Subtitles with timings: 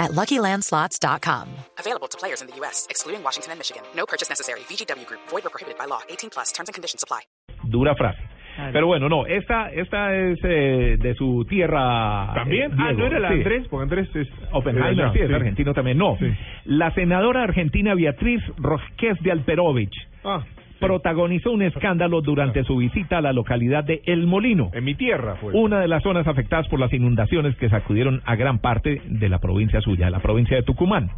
[0.00, 1.46] at LuckyLandSlots.com.
[1.78, 3.82] Available to players in the U.S., excluding Washington and Michigan.
[3.94, 4.60] No purchase necessary.
[4.68, 5.20] VGW Group.
[5.28, 6.00] Void or prohibited by law.
[6.08, 6.50] 18 plus.
[6.52, 7.20] Terms and conditions apply.
[7.70, 8.18] Dura frase.
[8.72, 12.32] Pero bueno, no, esta, esta es eh, de su tierra.
[12.34, 12.72] ¿También?
[12.72, 12.98] eh, ah, Diego.
[12.98, 13.34] no era la Sí.
[13.34, 15.96] Andrés, porque Andrés es Oppenheimer, sí, es argentino también.
[15.96, 16.26] No, Sí.
[16.64, 19.94] la senadora argentina Beatriz Rosquez de Alperovich
[20.24, 20.42] Ah,
[20.80, 25.36] protagonizó un escándalo durante su visita a la localidad de El Molino, en mi tierra
[25.36, 25.52] fue.
[25.52, 29.38] una de las zonas afectadas por las inundaciones que sacudieron a gran parte de la
[29.38, 31.10] provincia suya, la provincia de Tucumán.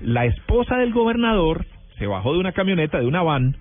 [0.00, 1.66] La esposa del gobernador
[1.98, 3.56] se bajó de una camioneta, de una van,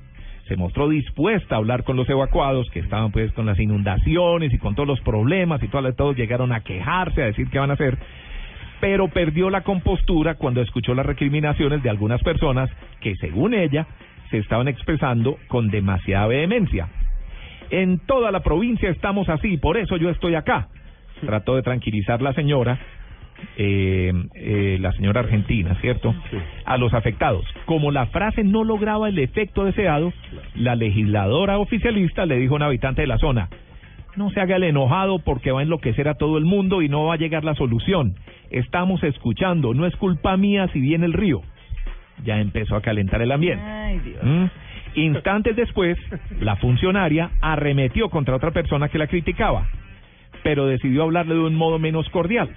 [0.47, 4.57] se mostró dispuesta a hablar con los evacuados que estaban pues con las inundaciones y
[4.57, 7.75] con todos los problemas y todos, todos llegaron a quejarse, a decir qué van a
[7.75, 7.97] hacer,
[8.81, 13.87] pero perdió la compostura cuando escuchó las recriminaciones de algunas personas que según ella
[14.33, 16.87] se estaban expresando con demasiada vehemencia.
[17.69, 20.69] En toda la provincia estamos así, por eso yo estoy acá.
[21.21, 22.79] Trató de tranquilizar la señora,
[23.57, 26.15] eh, eh, la señora argentina, ¿cierto?
[26.65, 27.45] A los afectados.
[27.65, 30.11] Como la frase no lograba el efecto deseado,
[30.55, 33.49] la legisladora oficialista le dijo a un habitante de la zona,
[34.15, 37.05] no se haga el enojado porque va a enloquecer a todo el mundo y no
[37.05, 38.15] va a llegar la solución.
[38.49, 41.41] Estamos escuchando, no es culpa mía si viene el río.
[42.23, 43.63] Ya empezó a calentar el ambiente.
[44.23, 44.45] ¿Mm?
[44.95, 45.97] Instantes después,
[46.39, 49.67] la funcionaria arremetió contra otra persona que la criticaba,
[50.43, 52.49] pero decidió hablarle de un modo menos cordial.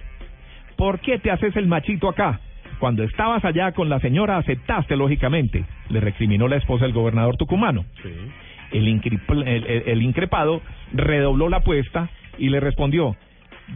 [0.75, 2.39] ¿Por qué te haces el machito acá?
[2.79, 7.85] Cuando estabas allá con la señora aceptaste lógicamente, le recriminó la esposa del gobernador tucumano.
[8.71, 10.61] El, increp- el- el- el increpado
[10.93, 13.15] redobló la apuesta y le respondió,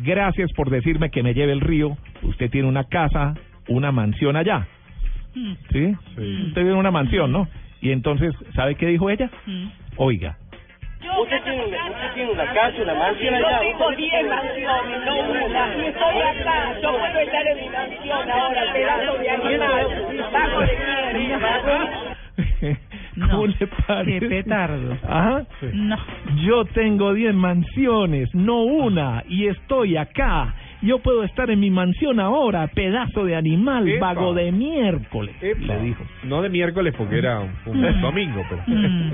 [0.04, 3.34] gracias por decirme que me lleve el río, usted tiene una casa,
[3.68, 4.68] una mansión allá.
[5.34, 5.96] ¿Sí?
[6.18, 7.48] Usted tiene una mansión, ¿no?
[7.82, 9.30] Y entonces, ¿sabe qué dijo ella?
[9.98, 10.38] Oiga,
[11.20, 13.50] Usted tiene, usted tiene una casa, una mansión allá.
[13.64, 15.76] Yo tengo usted 10 tiene- mansiones, no una.
[15.76, 16.80] Y estoy acá.
[16.82, 19.88] Yo puedo estar en mi mansión ahora, pedazo de animal.
[20.32, 21.62] Bajo de mierda.
[23.16, 24.20] ¿cómo No, le parece?
[24.20, 24.98] qué petardo.
[25.08, 25.44] Ajá.
[25.74, 25.98] No.
[26.46, 30.54] Yo tengo 10 mansiones, no una, y estoy acá.
[30.84, 34.14] Yo puedo estar en mi mansión ahora, pedazo de animal, Epa.
[34.14, 35.76] vago de miércoles, Epa.
[35.76, 36.04] le dijo.
[36.24, 38.02] No de miércoles porque era un, un Mm.
[38.02, 38.64] domingo, pero.
[38.66, 39.12] Mm.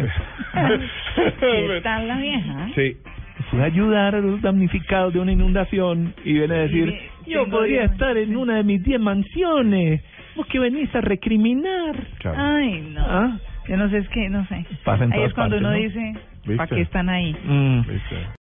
[1.39, 2.69] ¿Qué tal la vieja?
[2.75, 2.97] sí.
[3.51, 6.91] Fue a ayudar a los damnificados de una inundación y viene a decir,
[7.23, 10.01] Sí, yo podría diez estar en una de mis 10 mansiones.
[10.35, 11.95] Vos que venís a recriminar.
[12.19, 12.37] Claro.
[12.39, 13.05] Ay, no.
[13.05, 13.37] ¿Ah?
[13.69, 14.65] Yo no sé, es que, no sé.
[14.83, 15.75] Pasa en ahí todas es cuando partes, uno ¿no?
[15.83, 17.35] dice, ¿para qué están ahí?
[17.45, 17.81] Mm.